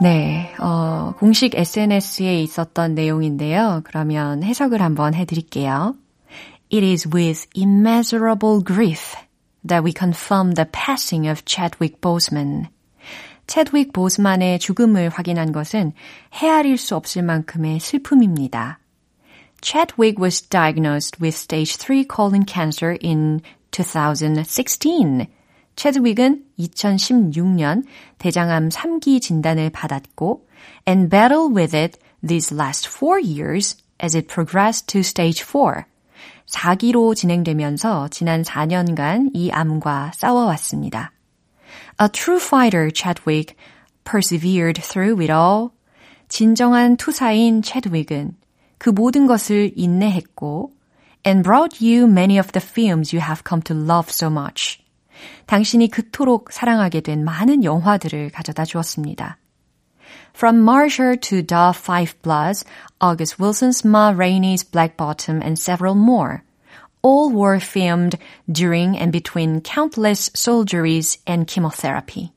[0.00, 3.80] 네, 어, 공식 SNS에 있었던 내용인데요.
[3.84, 5.96] 그러면 해석을 한번 해드릴게요.
[6.70, 9.16] It is with immeasurable grief
[9.66, 12.68] that we confirm the passing of Chadwick Boseman.
[13.49, 15.93] 채드윅 보스만의 죽음을 확인한 것은
[16.33, 18.79] 헤아릴 수 없을 만큼의 슬픔입니다.
[19.63, 23.41] Chadwick was diagnosed with stage 3 colon cancer in
[23.71, 25.27] 2016.
[25.75, 27.85] 채드윅은 2016년
[28.19, 30.45] 대장암 3기 진단을 받았고
[30.87, 35.85] and battled with it these last four years as it progressed to stage 4.
[36.45, 41.13] 4기로 진행되면서 지난 4년간 이 암과 싸워왔습니다.
[42.01, 43.57] A true fighter, Chadwick,
[44.05, 45.71] persevered through it all.
[46.29, 48.37] 진정한 투사인 Chadwick은
[48.77, 50.71] 그 모든 것을 인내했고
[51.25, 54.79] and brought you many of the films you have come to love so much.
[55.47, 59.37] 당신이 그토록 사랑하게 된 많은 영화들을 가져다 주었습니다.
[60.33, 62.63] From Marshall to Da Five Bloods,
[63.01, 66.43] August Wilson's Ma Rainey's Black Bottom, and several more
[67.02, 68.16] All were filmed
[68.50, 72.32] during and between countless surgeries and chemotherapy.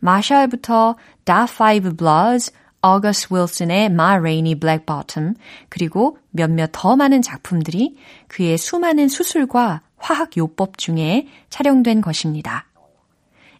[0.00, 2.50] 마샬부터 The Five Bloods,
[2.82, 5.34] August Wilson의 Ma Rainey Black Bottom,
[5.68, 7.96] 그리고 몇몇 더 많은 작품들이
[8.28, 12.66] 그의 수많은 수술과 화학 요법 중에 촬영된 것입니다.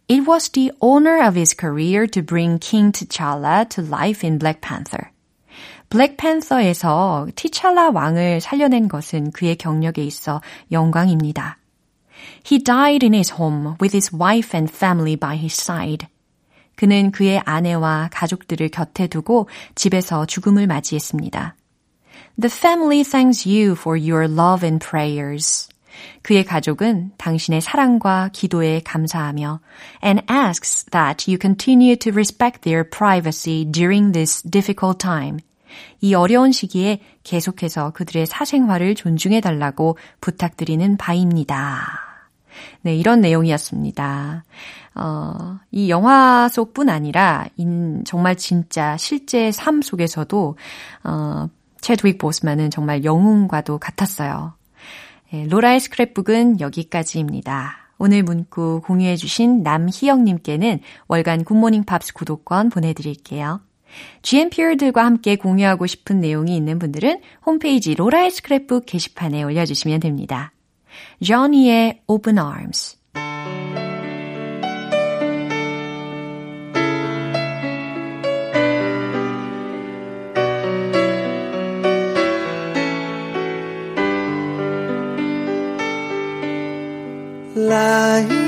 [0.09, 4.61] It was the honor of his career to bring King T'Challa to life in Black
[4.61, 5.13] Panther.
[5.89, 11.59] 블랙팬서에서 티찰라 왕을 살려낸 것은 그의 경력에 있어 영광입니다.
[12.51, 16.07] He died in his home with his wife and family by his side.
[16.77, 21.57] 그는 그의 아내와 가족들을 곁에 두고 집에서 죽음을 맞이했습니다.
[22.41, 25.69] The family thanks you for your love and prayers.
[26.23, 29.61] 그의 가족은 당신의 사랑과 기도에 감사하며
[30.03, 35.39] and asks that you continue to respect their privacy during this difficult time.
[36.02, 41.86] 이 어려운 시기에 계속해서 그들의 사생활을 존중해 달라고 부탁드리는 바입니다.
[42.82, 44.44] 네, 이런 내용이었습니다.
[44.96, 50.58] 어, 이 영화 속뿐 아니라 인, 정말 진짜 실제 삶 속에서도
[51.04, 51.50] 어,
[51.82, 54.54] 채드윅 보스만은 정말 영웅과도 같았어요.
[55.32, 57.86] 네, 로라의 스크랩북은 여기까지입니다.
[57.98, 63.62] 오늘 문구 공유해주신 남희영님께는 월간 굿모닝 팝스 구독권 보내드릴게요.
[64.22, 70.54] GMPR들과 함께 공유하고 싶은 내용이 있는 분들은 홈페이지 로라의 스크랩북 게시판에 올려주시면 됩니다.
[71.22, 72.98] Johnny의 Open Arms
[87.56, 88.46] lying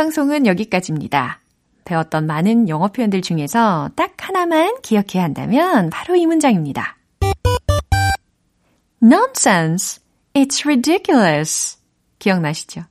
[0.00, 1.42] 방송은 여기까지입니다.
[1.84, 6.96] 배웠던 많은 영어 표현들 중에서 딱 하나만 기억해야 한다면 바로 이 문장입니다.
[9.02, 10.02] Nonsense.
[10.32, 11.76] It's ridiculous.
[12.18, 12.84] 기억나시죠?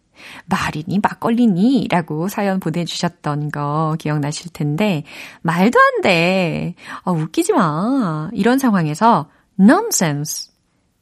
[0.46, 5.04] 말이니 막걸리니 라고 사연 보내주셨던 거 기억나실 텐데
[5.42, 6.76] 말도 안 돼.
[7.06, 8.30] 아, 웃기지 마.
[8.34, 10.52] 이런 상황에서 nonsense.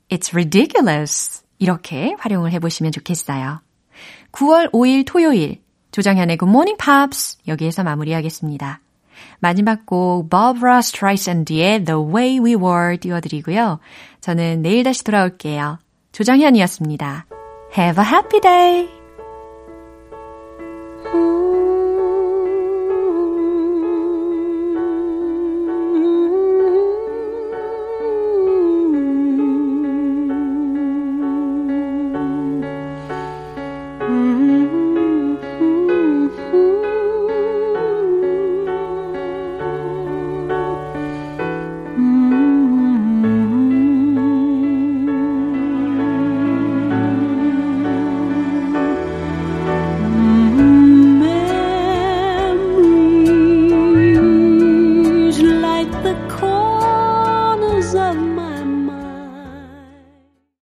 [0.07, 1.43] It's ridiculous.
[1.59, 3.59] 이렇게 활용을 해보시면 좋겠어요.
[4.31, 8.81] 9월 5일 토요일 조장현의 Good Morning Pops 여기에서 마무리하겠습니다.
[9.39, 13.79] 마지막 곡 Barbara Streisand의 The Way We Were 띄워드리고요.
[14.21, 15.79] 저는 내일 다시 돌아올게요.
[16.11, 17.25] 조장현이었습니다.
[17.77, 18.97] Have a happy day!